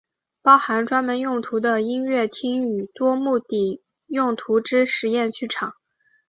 [0.41, 5.75] 包含专门用途的音乐厅与多目的用途之实验剧场。